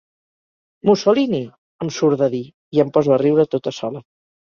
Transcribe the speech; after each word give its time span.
Mussolini! 0.89 1.41
—em 1.85 1.91
surt 1.97 2.21
de 2.23 2.29
dir, 2.35 2.39
i 2.79 2.81
em 2.85 2.89
poso 2.97 3.15
a 3.17 3.19
riure 3.25 3.47
tota 3.53 3.75
sola. 3.81 4.03